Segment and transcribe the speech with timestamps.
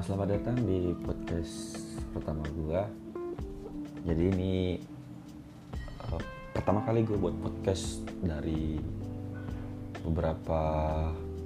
[0.00, 1.76] selamat datang di podcast
[2.16, 2.88] pertama gua.
[4.08, 4.80] Jadi ini
[6.08, 6.16] uh,
[6.56, 8.80] pertama kali gue buat podcast dari
[10.00, 10.60] beberapa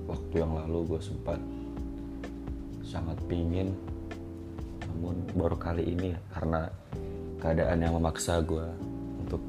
[0.06, 0.86] waktu yang lalu.
[0.86, 1.42] Gue sempat
[2.86, 3.74] sangat pingin
[4.86, 6.70] namun baru kali ini karena
[7.42, 8.70] keadaan yang memaksa gue
[9.18, 9.42] untuk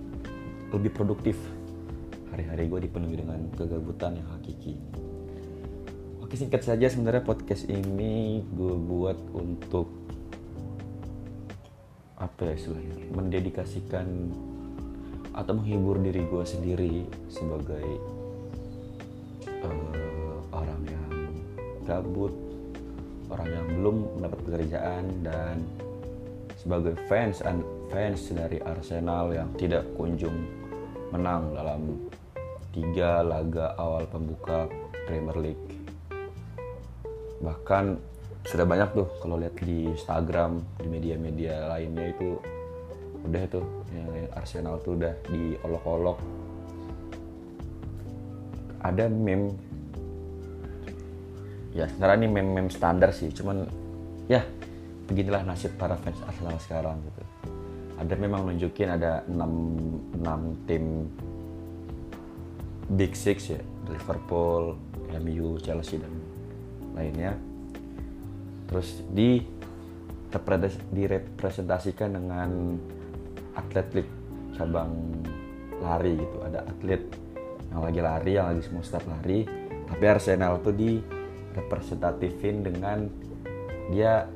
[0.74, 1.38] lebih produktif.
[2.34, 4.95] Hari-hari gue dipenuhi dengan kegabutan yang hakiki
[6.26, 9.86] Oke singkat saja sebenarnya podcast ini gue buat untuk
[12.18, 13.14] apa ya istilahnya?
[13.14, 14.34] Mendedikasikan
[15.38, 17.86] atau menghibur diri gue sendiri sebagai
[19.70, 21.14] uh, orang yang
[21.86, 22.34] gabut,
[23.30, 25.62] orang yang belum mendapat pekerjaan dan
[26.58, 27.46] sebagai fans
[27.94, 30.42] fans dari Arsenal yang tidak kunjung
[31.14, 32.10] menang dalam
[32.74, 34.66] tiga laga awal pembuka
[35.06, 35.65] Premier League
[37.44, 38.00] bahkan
[38.46, 42.38] sudah banyak tuh kalau lihat di Instagram di media-media lainnya itu
[43.26, 46.18] udah itu yang Arsenal tuh udah diolok-olok.
[48.86, 49.50] Ada meme
[51.76, 53.68] ya sekarang ini meme-meme standar sih cuman
[54.32, 54.46] ya
[55.12, 57.22] beginilah nasib para fans Arsenal sekarang gitu.
[57.96, 61.10] Ada memang nunjukin ada 6, 6 tim
[62.94, 64.78] Big Six ya Liverpool,
[65.18, 66.14] MU, Chelsea dan
[66.96, 67.36] lainnya.
[68.66, 69.44] Terus di
[70.92, 72.76] direpresentasikan dengan
[73.56, 73.88] atlet
[74.56, 74.92] cabang
[75.80, 76.38] lari gitu.
[76.44, 77.04] Ada atlet
[77.72, 79.44] yang lagi lari yang lagi semua start lari
[79.86, 81.00] tapi Arsenal tuh di
[81.56, 83.08] representatifin dengan
[83.92, 84.28] dia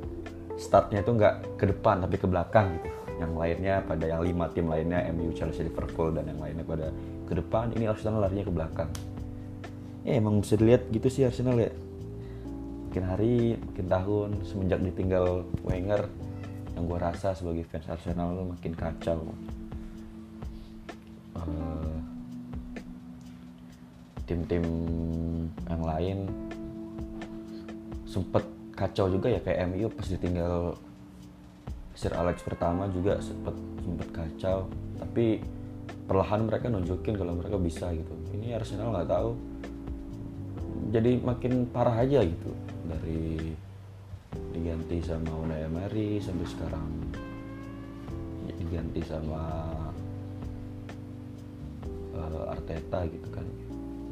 [0.56, 2.90] startnya itu nggak ke depan tapi ke belakang gitu.
[3.20, 6.88] Yang lainnya pada yang lima tim lainnya MU Chelsea Liverpool dan yang lainnya pada
[7.28, 8.90] ke depan ini Arsenal larinya ke belakang.
[10.08, 11.72] Ya emang bisa dilihat gitu sih Arsenal ya
[12.90, 16.10] makin hari makin tahun semenjak ditinggal Wenger
[16.74, 19.30] yang gue rasa sebagai fans Arsenal lu makin kacau.
[21.38, 21.94] Uh,
[24.26, 24.66] tim-tim
[25.70, 26.18] yang lain
[28.10, 28.42] sempet
[28.74, 30.74] kacau juga ya kayak MU pas ditinggal
[31.94, 33.54] Sir Alex pertama juga sempet
[33.86, 34.66] sempet kacau.
[34.98, 35.46] Tapi
[36.10, 38.18] perlahan mereka nunjukin kalau mereka bisa gitu.
[38.34, 39.38] Ini Arsenal nggak tahu.
[40.90, 42.50] Jadi makin parah aja gitu
[42.90, 43.54] dari
[44.54, 46.90] diganti sama Unai Emery sampai sekarang
[48.60, 49.42] diganti sama
[52.14, 53.48] uh, Arteta gitu kan.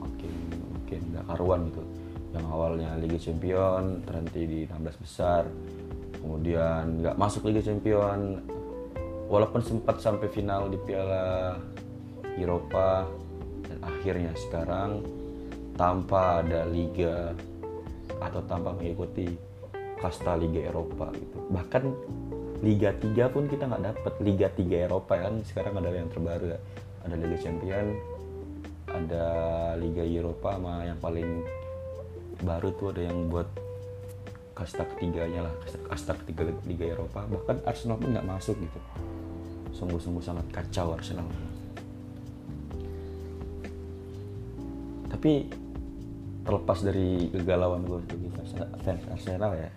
[0.01, 0.33] Makin
[0.77, 1.83] makin gak karuan gitu.
[2.37, 5.43] Yang awalnya Liga Champion terhenti di 16 besar.
[6.17, 8.41] Kemudian nggak masuk Liga Champion.
[9.27, 11.59] Walaupun sempat sampai final di Piala
[12.39, 13.03] Eropa
[13.67, 15.03] dan akhirnya sekarang
[15.75, 17.35] tanpa ada liga
[18.21, 19.29] atau tanpa mengikuti
[19.97, 21.37] kasta Liga Eropa gitu.
[21.53, 21.83] Bahkan
[22.65, 26.59] Liga 3 pun kita nggak dapet Liga 3 Eropa kan sekarang ada yang terbaru ya.
[27.05, 27.87] Ada Liga Champion,
[28.89, 29.25] ada
[29.77, 31.45] Liga Eropa sama yang paling
[32.41, 33.49] baru tuh ada yang buat
[34.57, 38.79] kasta ketiganya lah kasta, kasta ketiga Liga Eropa bahkan Arsenal pun nggak masuk gitu
[39.73, 41.25] sungguh-sungguh sangat kacau Arsenal
[45.13, 45.49] tapi
[46.47, 48.29] terlepas dari kegalauan gue sebagai
[48.87, 49.69] fans Arsenal ya.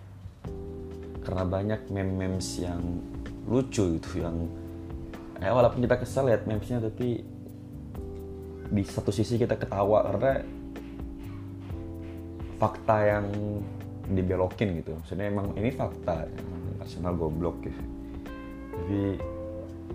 [1.21, 2.79] Karena banyak meme-memes yang
[3.51, 4.47] lucu itu yang
[5.43, 7.25] ya walaupun kita kesal lihat memesnya tapi
[8.71, 10.47] di satu sisi kita ketawa karena
[12.55, 13.25] fakta yang
[14.07, 14.95] dibelokin gitu.
[14.95, 16.23] Maksudnya emang ini fakta
[16.79, 17.81] Arsenal goblok gitu.
[18.71, 19.01] Tapi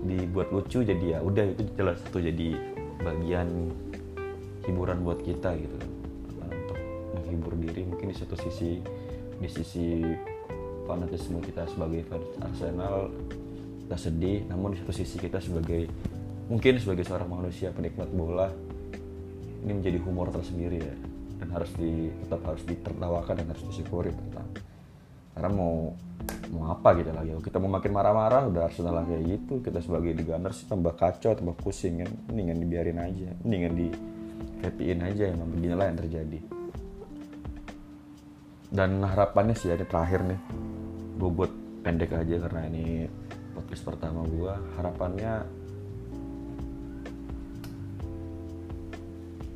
[0.04, 2.52] dibuat lucu jadi ya udah itu jelas satu jadi
[3.00, 3.72] bagian
[4.68, 5.95] hiburan buat kita gitu
[7.16, 8.80] menghibur diri mungkin di satu sisi
[9.36, 10.04] di sisi
[10.84, 13.10] fanatisme kita sebagai fans Arsenal
[13.84, 15.88] kita sedih namun di satu sisi kita sebagai
[16.46, 18.48] mungkin sebagai seorang manusia penikmat bola
[19.66, 20.96] ini menjadi humor tersendiri ya.
[21.36, 24.48] Dan harus di tetap harus ditertawakan dan harus disyukuri tentang
[25.36, 25.92] karena mau
[26.48, 27.34] mau apa gitu lagi.
[27.44, 29.60] Kita mau makin marah-marah udah Arsenal kayak gitu.
[29.60, 32.10] Kita sebagai di Gunners tambah kacau tambah pusing kan?
[32.30, 33.86] Mendingan dibiarin aja mendingan di
[34.64, 36.38] happyin aja emang beginilah yang terjadi
[38.70, 40.40] dan harapannya sih ada terakhir nih.
[41.16, 41.52] Gue buat
[41.86, 43.06] pendek aja karena ini
[43.54, 45.32] podcast pertama gue harapannya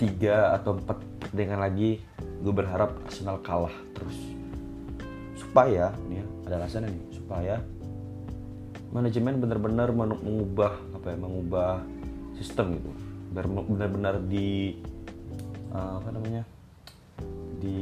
[0.00, 1.90] tiga atau empat pertandingan lagi
[2.40, 4.16] gue berharap Arsenal kalah terus.
[5.36, 7.04] Supaya nih ya, ada alasannya nih.
[7.12, 7.54] Supaya
[8.90, 11.72] manajemen benar-benar mengubah apa ya mengubah
[12.38, 12.90] sistem gitu.
[13.36, 14.80] Benar-benar di
[15.70, 16.42] uh, apa namanya
[17.60, 17.78] di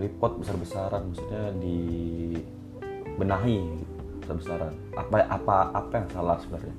[0.00, 1.78] di repot besar-besaran maksudnya di
[3.20, 3.60] benahi
[4.24, 4.72] besar-besaran.
[4.96, 6.76] Apa apa apa yang salah sebenarnya?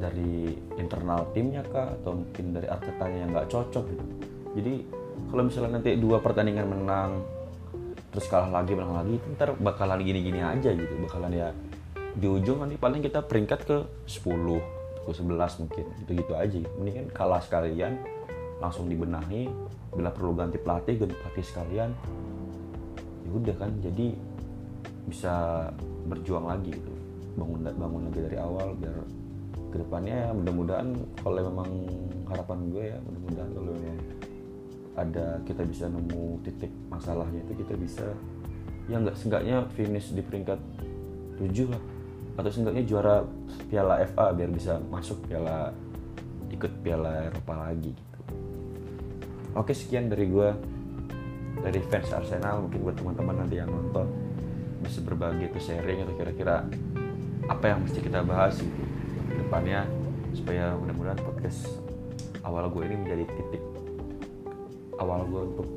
[0.00, 4.04] Dari internal timnya kah atau mungkin dari artetanya yang nggak cocok gitu?
[4.58, 4.74] Jadi
[5.30, 7.22] kalau misalnya nanti dua pertandingan menang
[8.10, 11.54] terus kalah lagi menang lagi itu ntar bakalan gini-gini aja gitu bakalan ya
[12.18, 16.58] di ujung nanti paling kita peringkat ke 10 ke 11 mungkin itu gitu aja.
[16.74, 17.94] Mendingan kalah sekalian
[18.58, 19.46] langsung dibenahi
[19.94, 21.90] bila perlu ganti pelatih ganti pelatih sekalian
[23.30, 24.10] ya udah kan jadi
[25.06, 25.34] bisa
[26.10, 26.92] berjuang lagi gitu.
[27.38, 28.96] Bangun bangun lagi dari awal biar
[29.70, 30.88] ke depannya ya mudah-mudahan
[31.22, 31.70] kalau memang
[32.26, 33.98] harapan gue ya mudah-mudahan kalau memang
[34.98, 38.06] ada kita bisa nemu titik masalahnya itu kita bisa
[38.90, 40.58] ya nggak seenggaknya finish di peringkat
[41.38, 41.82] 7 lah.
[42.34, 43.22] Atau seenggaknya juara
[43.70, 45.70] piala FA biar bisa masuk piala
[46.50, 48.20] ikut piala Eropa lagi gitu.
[49.54, 50.50] Oke sekian dari gue
[51.60, 54.08] dari fans Arsenal mungkin buat teman-teman nanti yang nonton
[54.80, 56.64] bisa berbagi ke sharing atau kira-kira
[57.48, 58.82] apa yang mesti kita bahas gitu.
[59.30, 59.84] Depannya
[60.32, 61.68] supaya mudah-mudahan podcast
[62.46, 63.62] awal gue ini menjadi titik
[64.96, 65.68] awal gue untuk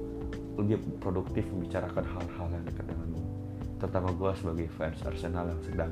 [0.54, 3.28] lebih produktif membicarakan hal-hal yang dekat dengan gue
[3.82, 5.92] terutama gue sebagai fans Arsenal yang sedang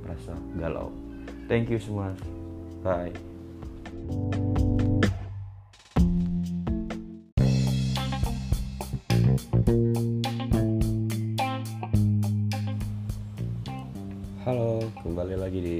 [0.00, 0.88] merasa galau.
[1.44, 2.16] Thank you semua.
[2.80, 4.47] Bye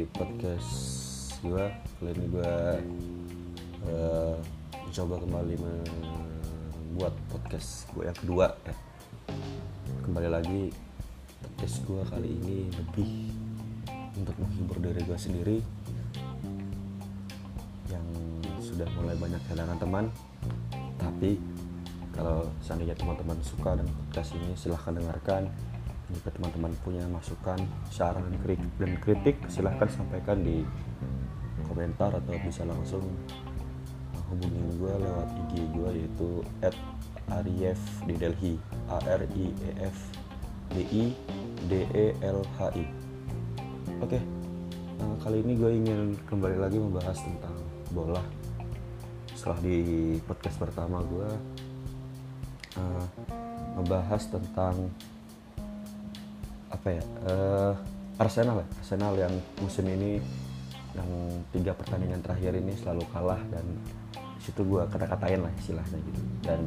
[0.06, 0.70] podcast
[1.42, 1.64] gue.
[1.98, 2.54] Kali ini gue
[3.90, 4.36] uh,
[4.94, 8.74] coba kembali membuat podcast gue yang kedua ya.
[10.06, 10.70] Kembali lagi
[11.42, 13.10] podcast gue kali ini lebih
[14.14, 15.58] untuk menghibur diri gue sendiri
[17.90, 18.06] yang
[18.62, 20.04] sudah mulai banyak kehilangan teman.
[20.98, 21.38] Tapi
[22.14, 25.46] kalau seandainya teman-teman suka dengan podcast ini silahkan dengarkan
[26.08, 27.60] jika teman-teman punya masukan
[27.92, 28.24] saran
[28.80, 30.64] dan kritik, silahkan sampaikan di
[31.68, 33.04] komentar atau bisa langsung
[34.28, 36.30] hubungi gue lewat IG gue yaitu
[36.64, 36.76] at
[37.28, 38.54] Arief di Delhi.
[38.88, 39.96] A R I E F
[40.72, 41.04] D I
[41.68, 42.88] D E L H I.
[44.00, 44.16] Oke
[44.96, 47.56] nah, kali ini gue ingin kembali lagi membahas tentang
[47.92, 48.24] bola.
[49.36, 51.28] Setelah di podcast pertama gue
[52.80, 53.04] uh,
[53.76, 54.88] membahas tentang
[56.78, 57.74] apa ya uh,
[58.22, 60.22] Arsenal ya Arsenal yang musim ini
[60.94, 61.10] yang
[61.54, 63.66] tiga pertandingan terakhir ini selalu kalah dan
[64.42, 66.22] situ gue kata-katain lah istilahnya gitu.
[66.42, 66.60] Dan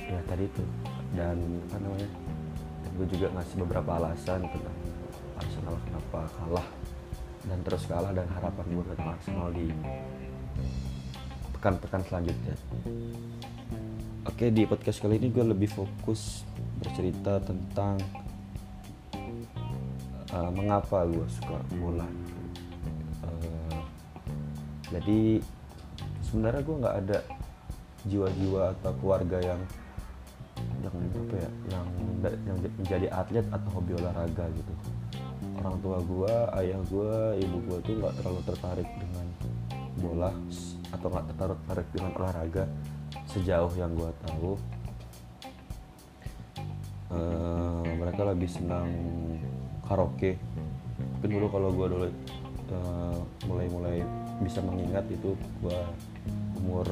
[0.00, 0.64] ya tadi itu.
[1.12, 1.36] Dan
[1.68, 2.08] apa namanya
[2.96, 4.78] gue juga ngasih beberapa alasan tentang
[5.36, 6.68] Arsenal kenapa kalah
[7.42, 9.66] dan terus kalah dan harapan gue tentang Arsenal di
[11.58, 12.56] pekan-pekan selanjutnya
[14.42, 16.42] Oke di podcast kali ini gue lebih fokus
[16.82, 17.94] bercerita tentang
[20.34, 22.10] uh, mengapa gue suka bola.
[23.22, 23.78] Uh,
[24.90, 25.38] jadi
[26.26, 27.18] sebenarnya gue nggak ada
[28.10, 29.62] jiwa-jiwa atau keluarga yang
[30.82, 31.86] yang apa ya yang
[32.42, 34.74] yang menjadi atlet atau hobi olahraga gitu.
[35.62, 39.26] Orang tua gue, ayah gue, ibu gue tuh nggak terlalu tertarik dengan
[40.02, 40.34] bola
[40.90, 42.66] atau nggak tertarik dengan olahraga
[43.32, 44.50] sejauh yang gue tahu
[47.16, 48.88] uh, mereka lebih senang
[49.88, 50.36] karaoke.
[51.16, 52.06] Mungkin dulu kalau gue dulu
[52.76, 54.04] uh, mulai-mulai
[54.44, 55.32] bisa mengingat itu
[55.64, 55.80] gue
[56.60, 56.84] umur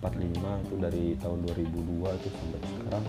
[0.00, 3.04] 45 itu dari tahun 2002 itu sampai sekarang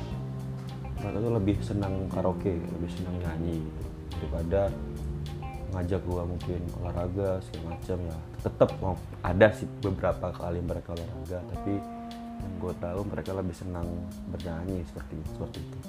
[0.99, 3.83] mereka tuh lebih senang karaoke lebih senang nyanyi gitu.
[4.19, 4.61] Daripada
[5.69, 8.69] ngajak gue mungkin olahraga segala macam ya tetap
[9.21, 11.98] ada sih beberapa kali mereka olahraga tapi
[12.39, 13.87] yang gue tahu mereka lebih senang
[14.31, 15.79] bernyanyi seperti seperti itu.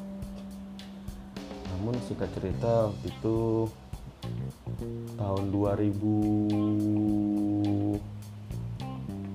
[1.71, 3.69] Namun singkat cerita waktu itu
[5.17, 7.41] tahun 2005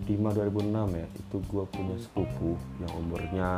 [0.06, 3.50] 2006 ya itu gue punya sepupu yang umurnya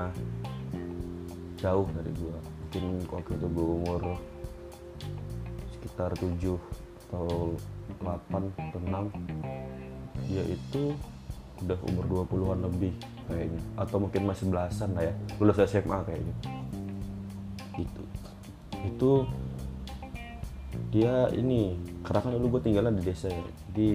[1.60, 4.02] jauh dari gue mungkin waktu itu gue umur
[5.76, 6.56] sekitar 7
[7.08, 7.56] atau
[8.04, 9.12] 8 atau 6
[10.28, 10.96] dia itu
[11.64, 12.94] udah umur 20-an lebih
[13.26, 13.62] kayaknya.
[13.80, 15.14] Atau mungkin masih belasan lah ya.
[15.42, 16.36] Lulus SMA kayaknya.
[17.78, 18.04] Gitu.
[18.86, 19.12] Itu
[20.94, 23.46] dia ini karena kan dulu gue tinggalnya di desa ya.
[23.72, 23.90] Jadi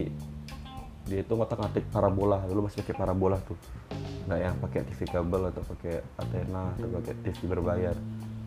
[1.06, 2.42] dia itu ngotak ngatik parabola.
[2.46, 3.58] Dulu masih pakai parabola tuh.
[4.26, 7.96] Nggak yang pakai TV kabel atau pakai antena atau pakai TV berbayar.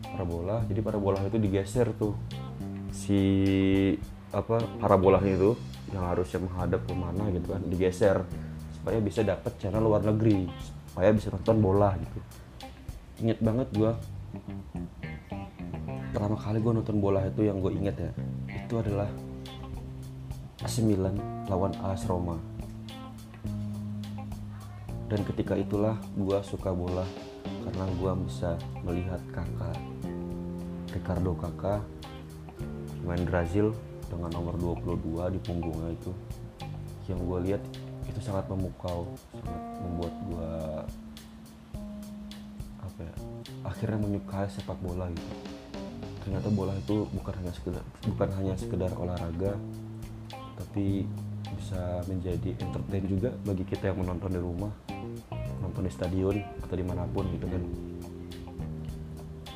[0.06, 2.16] Parabola jadi parabola itu digeser tuh.
[2.92, 3.20] Si
[4.34, 5.54] apa parabolanya itu
[5.94, 8.26] yang harusnya menghadap ke mana gitu kan digeser
[8.86, 10.46] supaya bisa dapat channel luar negeri
[10.94, 12.18] supaya bisa nonton bola gitu.
[13.26, 13.90] Inget banget gue
[16.14, 18.14] pertama kali gue nonton bola itu yang gue inget ya
[18.46, 19.10] itu adalah
[20.62, 21.18] AC Milan
[21.50, 22.38] lawan AS Roma.
[25.10, 27.02] Dan ketika itulah gue suka bola
[27.66, 28.54] karena gue bisa
[28.86, 29.82] melihat kakak
[30.94, 31.82] Ricardo kakak
[33.02, 33.74] main Brazil
[34.06, 36.14] dengan nomor 22 di punggungnya itu.
[37.10, 37.62] Yang gue lihat
[38.06, 40.52] itu sangat memukau sangat membuat gue
[42.80, 43.14] apa ya
[43.66, 45.34] akhirnya menyukai sepak bola gitu.
[46.26, 49.54] Ternyata bola itu bukan hanya sekedar bukan hanya sekedar olahraga
[50.58, 51.06] tapi
[51.56, 54.72] bisa menjadi entertain juga bagi kita yang menonton di rumah
[55.62, 57.62] nonton di stadion atau di mana pun gitu kan.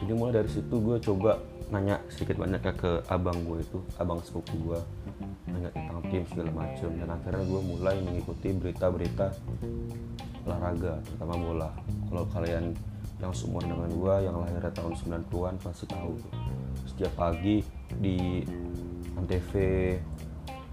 [0.00, 1.37] Jadi mulai dari situ gue coba
[1.71, 4.81] nanya sedikit banyak ke abang gue itu abang sepupu gue
[5.47, 9.31] nanya tentang tim segala macam dan akhirnya gue mulai mengikuti berita-berita
[10.47, 11.71] olahraga terutama bola.
[12.09, 12.75] Kalau kalian
[13.21, 16.15] yang seumur dengan gue yang lahir tahun 90-an pasti tahu.
[16.89, 17.61] Setiap pagi
[18.00, 18.41] di
[19.15, 19.53] antv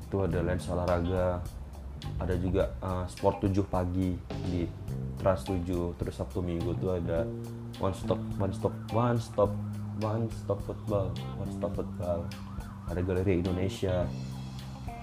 [0.07, 1.43] itu ada lensa olahraga.
[2.21, 4.13] Ada juga uh, sport 7 pagi
[4.47, 4.63] di
[5.17, 7.25] Trans 7 terus Sabtu Minggu tuh ada
[7.81, 9.49] one stop one stop one stop
[10.01, 12.25] one stop football one stop football.
[12.87, 14.07] Ada galeri Indonesia.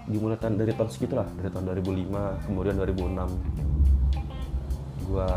[0.04, 3.24] Dimulai tahun dari tahun segitu lah dari tahun 2005 kemudian 2006
[5.08, 5.28] gua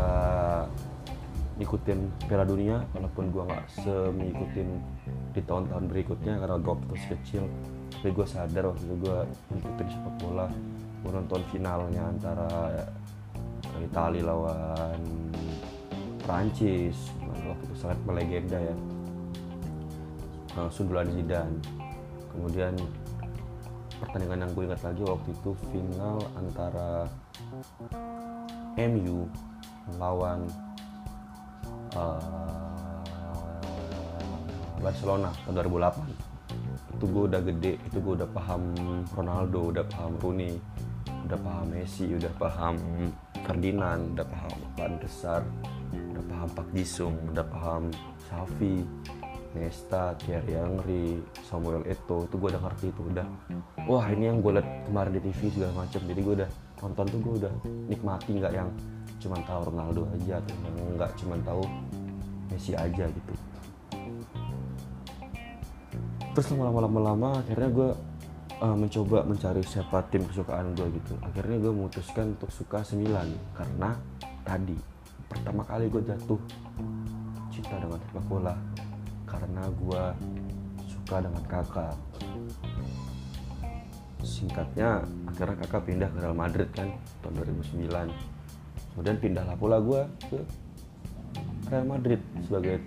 [1.56, 1.98] ikutin
[2.28, 4.68] Piala Dunia walaupun gua nggak semengikutin
[5.32, 7.48] di tahun-tahun berikutnya karena gua waktu kecil.
[7.98, 10.46] Tapi gue sadar waktu itu gue ngikutin sepak bola.
[11.02, 12.46] Gue nonton finalnya antara
[13.82, 15.00] Italia lawan
[16.22, 17.10] Prancis
[17.48, 18.76] waktu itu sangat melegenda ya
[20.66, 21.62] sundulan Zidane.
[22.34, 22.74] Kemudian
[24.02, 27.06] pertandingan yang gue ingat lagi waktu itu final antara
[28.78, 29.26] MU
[29.94, 30.46] melawan
[31.98, 33.02] uh,
[34.78, 36.28] Barcelona tahun 2008
[36.98, 38.62] itu gue udah gede itu gue udah paham
[39.14, 40.54] Ronaldo udah paham Rooney
[41.26, 42.74] udah paham Messi udah paham
[43.42, 45.42] Ferdinand udah paham Van Desar
[46.14, 47.90] udah paham Pak Jisung udah paham
[48.30, 48.86] Safi
[49.58, 53.26] Nesta, Thierry Henry, Samuel Eto'o itu gue udah ngerti itu udah.
[53.90, 57.18] Wah ini yang gue liat kemarin di TV segala macam jadi gue udah nonton tuh
[57.18, 57.52] gue udah
[57.90, 58.70] nikmati nggak yang
[59.18, 60.54] cuman tahu Ronaldo aja atau
[60.94, 61.62] nggak cuman tahu
[62.48, 63.32] Messi aja gitu.
[66.32, 67.90] Terus lama-lama lama akhirnya gue
[68.62, 71.18] uh, mencoba mencari siapa tim kesukaan gue gitu.
[71.20, 73.04] Akhirnya gue memutuskan untuk suka 9
[73.58, 73.90] karena
[74.46, 74.78] tadi
[75.28, 76.40] pertama kali gue jatuh
[77.52, 78.54] cinta dengan sepak bola
[79.28, 80.04] karena gue
[80.88, 81.96] suka dengan kakak.
[84.24, 86.90] Singkatnya akhirnya kakak pindah ke Real Madrid kan
[87.22, 88.38] tahun 2009
[88.98, 90.38] kemudian pindahlah pula gue ke
[91.70, 92.82] Real Madrid sebagai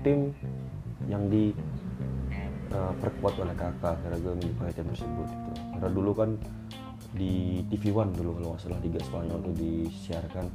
[0.00, 0.32] tim
[1.10, 1.52] yang di
[2.72, 3.98] uh, perkuat oleh kakak.
[4.00, 5.50] Karena gue menyukai tim tersebut gitu.
[5.76, 6.30] karena dulu kan
[7.10, 10.46] di TV One dulu kalau nggak salah Liga Spanyol itu disiarkan.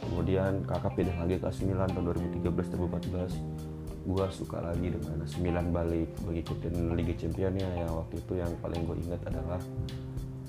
[0.00, 2.04] Kemudian kakak pindah lagi ke 9 tahun
[2.40, 3.71] 2013 2014
[4.02, 8.96] gue suka lagi dengan 9 balik mengikutin Liga Championnya yang waktu itu yang paling gue
[9.06, 9.60] ingat adalah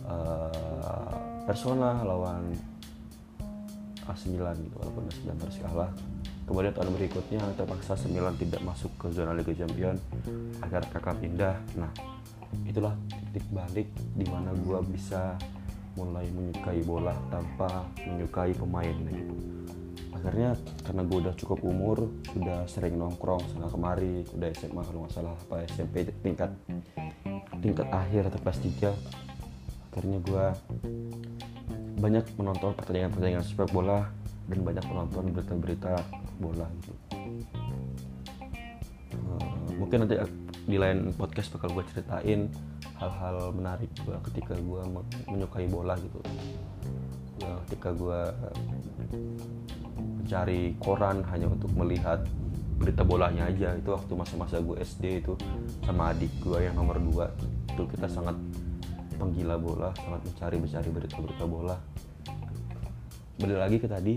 [0.09, 1.13] uh,
[1.45, 2.49] Persona lawan
[4.09, 5.91] A9 gitu walaupun A9 harus kalah.
[6.43, 9.95] Kemudian tahun berikutnya terpaksa 9 tidak masuk ke zona Liga Champion
[10.59, 11.55] agar kakak pindah.
[11.79, 11.91] Nah
[12.67, 15.37] itulah titik balik di mana gue bisa
[15.93, 19.35] mulai menyukai bola tanpa menyukai pemain gitu
[20.13, 20.55] akhirnya
[20.85, 21.97] karena gue udah cukup umur
[22.31, 26.51] sudah sering nongkrong sana kemari udah SMA kalau nggak salah apa SMP tingkat
[27.59, 30.45] tingkat akhir atau kelas 3 akhirnya gue
[32.01, 34.09] banyak menonton pertandingan-pertandingan sepak bola
[34.51, 36.03] dan banyak menonton berita-berita
[36.41, 36.93] bola gitu.
[39.13, 40.19] Uh, mungkin nanti
[40.67, 42.51] di lain podcast bakal gue ceritain
[42.99, 44.81] hal-hal menarik gue ketika gue
[45.31, 46.19] menyukai bola gitu.
[47.39, 48.19] Ya, ketika gue
[50.33, 52.25] mencari koran hanya untuk melihat
[52.81, 53.77] berita bolanya aja.
[53.77, 55.37] Itu waktu masa-masa gue SD itu
[55.85, 58.33] sama adik gue yang nomor 2 itu kita sangat
[59.21, 61.77] penggila bola sangat mencari mencari berita-berita bola.
[63.37, 64.13] Balik lagi ke tadi.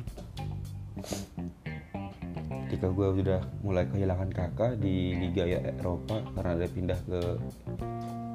[2.64, 7.20] Ketika gue udah mulai kehilangan kakak di Liga ya Eropa karena dia pindah ke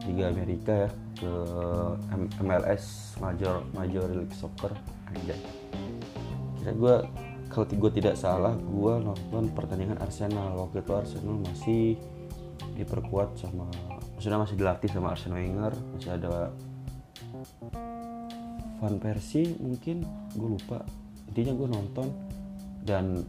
[0.06, 1.34] Liga Amerika ya ke
[2.46, 4.70] MLS Major Major League Soccer.
[5.10, 5.34] Aja
[6.62, 6.96] kira gue
[7.52, 10.56] kalau gue tidak salah gue nonton pertandingan Arsenal.
[10.56, 11.84] Waktu itu Arsenal masih
[12.80, 13.68] diperkuat sama
[14.16, 15.74] maksudnya masih dilatih sama Arsene Wenger.
[15.98, 16.56] Masih ada
[18.80, 20.82] Van Persie mungkin gue lupa.
[21.30, 22.08] Intinya gue nonton
[22.88, 23.22] dan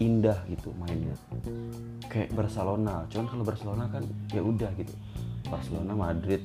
[0.00, 1.14] indah gitu mainnya.
[2.08, 3.04] Kayak Barcelona.
[3.12, 4.94] Cuman kalau Barcelona kan ya udah gitu.
[5.46, 6.42] Barcelona Madrid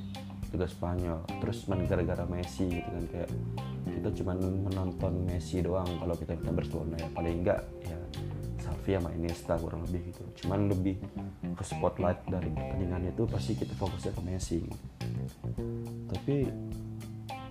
[0.51, 1.25] juga Spanyol.
[1.41, 3.29] Terus main gara-gara Messi gitu kan kayak
[3.93, 4.37] kita cuman
[4.69, 7.97] menonton Messi doang kalau kita nonton Barcelona ya paling enggak ya
[8.63, 10.23] Xavi sama Iniesta kurang lebih gitu.
[10.43, 10.95] Cuman lebih
[11.53, 14.59] ke spotlight dari pertandingan itu pasti kita fokusnya ke Messi.
[16.09, 16.35] Tapi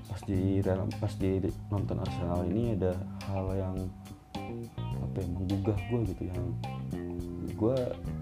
[0.09, 1.41] pas di dalam pas di
[1.73, 2.93] nonton Arsenal ini ada
[3.33, 3.77] hal yang
[4.93, 6.43] apa ya menggugah gue gitu yang
[7.57, 7.79] gue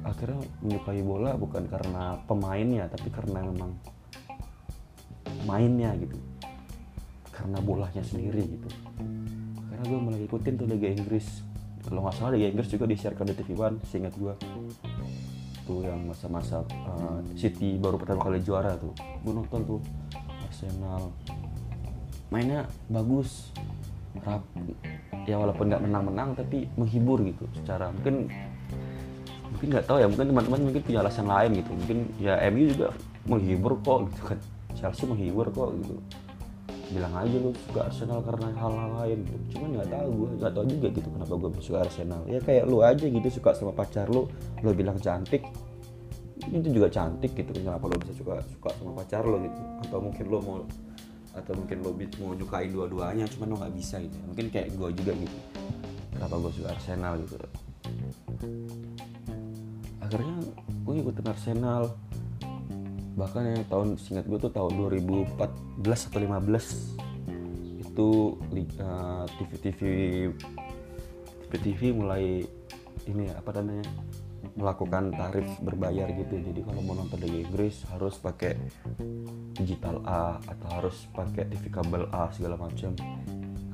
[0.06, 3.74] akhirnya menyukai bola bukan karena pemainnya tapi karena memang
[5.48, 6.29] mainnya gitu
[7.40, 8.68] karena bolanya sendiri gitu.
[9.72, 11.40] Karena gue mulai ikutin tuh Liga Inggris.
[11.80, 14.36] Kalau nggak salah Liga Inggris juga di TV One seingat gue
[15.64, 18.92] tuh yang masa-masa uh, City baru pertama kali juara tuh.
[19.24, 19.80] Gue nonton tuh
[20.44, 21.08] Arsenal.
[22.28, 23.50] Mainnya bagus
[24.26, 24.44] rap
[25.24, 28.26] ya walaupun nggak menang-menang tapi menghibur gitu secara mungkin
[29.54, 31.70] mungkin nggak tahu ya mungkin teman-teman mungkin punya alasan lain gitu.
[31.72, 32.88] Mungkin ya MU juga
[33.24, 34.38] menghibur kok gitu kan.
[34.76, 35.96] Chelsea menghibur kok gitu
[36.90, 39.18] bilang aja lu suka Arsenal karena hal-hal lain.
[39.54, 42.20] Cuman nggak tahu gue nggak tahu juga gitu kenapa gue suka Arsenal.
[42.26, 44.26] Ya kayak lu aja gitu suka sama pacar lu
[44.60, 45.46] lu bilang cantik
[46.50, 47.50] itu juga cantik gitu.
[47.54, 49.60] Kenapa lu bisa suka suka sama pacar lo gitu?
[49.86, 50.56] Atau mungkin lu mau
[51.30, 54.16] atau mungkin lo mau nyukain dua-duanya cuman lo nggak bisa gitu.
[54.26, 55.38] Mungkin kayak gue juga gitu.
[56.10, 57.34] Kenapa gue suka Arsenal gitu?
[60.02, 61.82] Akhirnya gue ikutin Arsenal
[63.18, 65.36] bahkan ya tahun singkat gue tuh tahun 2014
[65.82, 68.08] atau 15 itu
[68.80, 69.80] uh, TV TV
[71.50, 72.46] TV TV mulai
[73.08, 73.86] ini ya, apa namanya
[74.56, 76.34] melakukan tarif berbayar gitu.
[76.40, 78.56] Jadi kalau mau nonton Liga Inggris harus pakai
[79.56, 82.96] digital A atau harus pakai TV kabel A segala macam.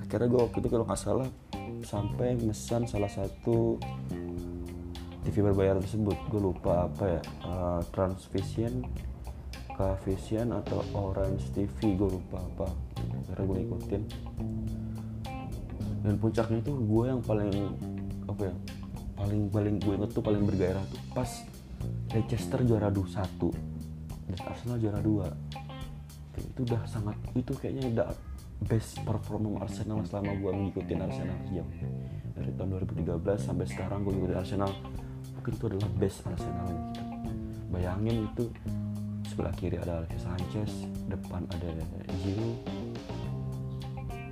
[0.03, 1.29] Akhirnya gue waktu itu kalau nggak salah
[1.87, 3.79] sampai mesan salah satu
[5.27, 6.17] TV berbayar tersebut.
[6.31, 8.87] Gue lupa apa ya uh, Transvision
[10.05, 12.69] Vision atau Orange TV gue lupa apa.
[13.29, 14.03] Karena gue ikutin.
[16.01, 17.55] Dan puncaknya itu gue yang paling
[18.27, 18.55] apa ya
[19.17, 21.31] paling paling gue inget tuh paling bergairah tuh pas
[22.12, 23.49] Leicester juara dua satu
[24.29, 25.29] dan Arsenal juara dua.
[26.37, 28.09] Itu udah sangat itu kayaknya udah
[28.67, 31.69] best performa Arsenal selama gue ngikutin Arsenal sejak
[32.37, 32.69] dari tahun
[33.05, 34.73] 2013 sampai sekarang gue ngikutin Arsenal.
[35.37, 36.69] Mungkin itu adalah best Arsenal
[37.71, 38.45] bayangin itu
[39.37, 40.72] sebelah kiri ada Alexis Sanchez
[41.12, 41.68] depan ada
[42.25, 42.57] Giroud.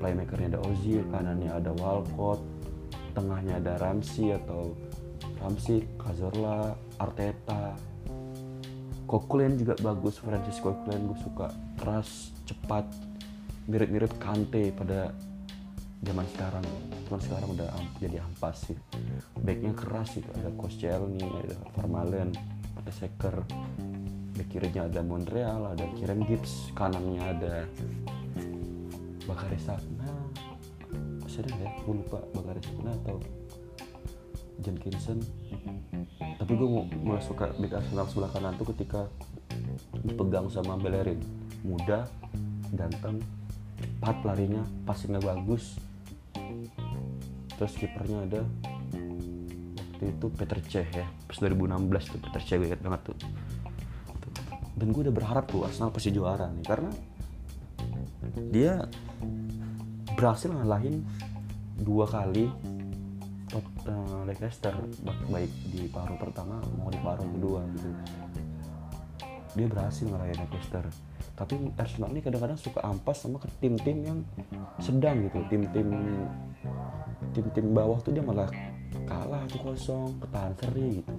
[0.00, 2.40] Playmakernya ada Ozil kanannya ada Walcott
[3.12, 4.72] tengahnya ada Ramsey atau
[5.44, 7.76] Ramsey, Cazorla, Arteta.
[9.04, 11.52] Coquelin juga bagus Francis Coquelin gue suka.
[11.76, 12.88] Keras cepat
[13.68, 15.12] mirip-mirip Kante pada
[16.00, 16.64] zaman sekarang.
[17.04, 17.68] Cuman sekarang udah
[18.00, 18.78] jadi ampas sih.
[19.36, 22.32] Backnya keras itu ada Koscielny ada Vermaelen
[22.80, 23.44] ada Seker
[24.34, 27.54] back kirinya ada Montreal ada Kieran Gibbs kanannya ada
[29.24, 30.10] Bakary Sakna
[31.34, 31.70] ada ya?
[31.82, 33.18] Gue lupa Bakary Sakna atau
[34.62, 35.18] Jenkinson
[36.38, 36.68] tapi gue
[37.02, 39.06] mulai suka back Arsenal sebelah kanan tuh ketika
[40.02, 41.18] dipegang sama Bellerin.
[41.64, 42.04] Muda
[42.74, 43.22] ganteng
[43.80, 45.78] cepat larinya passingnya bagus.
[47.54, 48.42] Terus kipernya ada
[50.04, 51.06] waktu itu Peter Cech ya.
[51.24, 53.16] Pas 2016 tuh Peter Cech gue inget banget tuh
[54.74, 56.90] dan gue udah berharap tuh Arsenal pasti juara nih karena
[58.50, 58.82] dia
[60.14, 61.02] berhasil ngalahin
[61.78, 62.50] dua kali
[63.50, 64.74] top uh, Leicester
[65.30, 67.88] baik di paruh pertama mau di paruh kedua gitu.
[69.54, 70.86] Dia berhasil ngalahin Leicester.
[71.34, 74.18] Tapi Arsenal ini kadang-kadang suka ampas sama ke tim-tim yang
[74.78, 75.90] sedang gitu tim-tim
[77.34, 78.46] tim-tim bawah tuh dia malah
[79.10, 81.12] kalah tuh kosong ketahan seri gitu.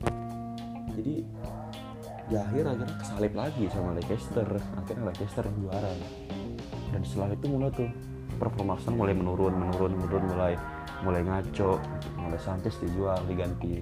[0.95, 1.15] Jadi
[2.25, 4.47] di akhir akhirnya kesalip lagi sama Leicester.
[4.77, 5.93] Akhirnya Leicester juara.
[6.89, 7.89] Dan setelah itu mulai tuh
[8.35, 10.23] performa Arsenal mulai menurun menurun menurun.
[10.33, 10.53] Mulai
[11.05, 11.77] mulai ngaco.
[12.17, 13.81] Mulai Sanchez dijual diganti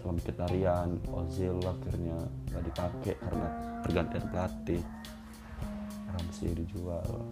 [0.00, 2.16] sama Mkhitaryan Ozil akhirnya
[2.48, 3.48] gak dipakai karena
[3.84, 4.82] pergantian pelatih.
[6.08, 7.28] Ramsey dijual.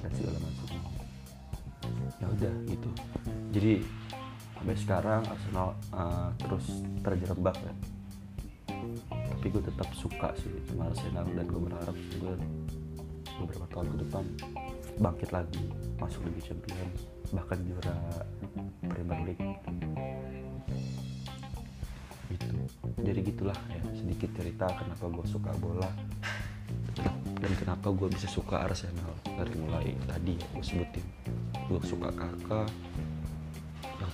[0.00, 0.66] Dan segala macam
[2.20, 2.90] ya udah gitu.
[3.52, 3.99] Jadi
[4.60, 6.68] sampai sekarang Arsenal uh, terus
[7.00, 7.72] terjerembab ya.
[9.08, 12.34] Tapi gue tetap suka sih sama Arsenal dan gue berharap gue
[13.40, 14.24] beberapa tahun ke depan
[15.00, 15.64] bangkit lagi
[15.96, 17.96] masuk Liga Champions bahkan juara
[18.84, 19.48] Premier League.
[22.28, 22.56] Gitu.
[23.00, 25.88] Jadi gitulah ya sedikit cerita kenapa gue suka bola
[27.40, 29.16] dan kenapa gue bisa suka Arsenal.
[29.24, 31.06] Dari mulai tadi ya gue sebutin
[31.64, 32.68] gue suka kakak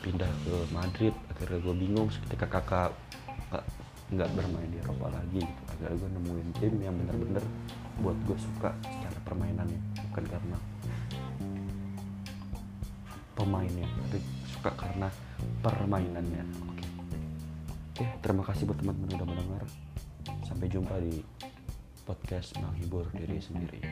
[0.01, 2.09] pindah ke Madrid akhirnya gue bingung.
[2.29, 2.91] Ketika kakak
[4.07, 5.63] nggak bermain di Eropa lagi gitu.
[5.67, 7.45] akhirnya gue nemuin tim yang bener-bener
[7.99, 9.81] buat gue suka secara permainannya
[10.13, 10.59] bukan karena
[13.35, 15.09] pemainnya tapi suka karena
[15.59, 16.45] permainannya.
[17.91, 19.63] Oke terima kasih buat teman-teman udah mendengar.
[20.47, 21.19] Sampai jumpa di
[22.07, 23.83] podcast menghibur diri sendiri